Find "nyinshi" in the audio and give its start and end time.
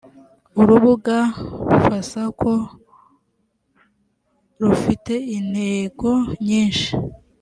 6.47-6.91